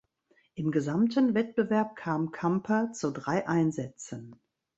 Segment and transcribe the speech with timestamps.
[0.55, 4.35] Im gesamten Wettbewerb kam Kamper zu drei Einsätzen.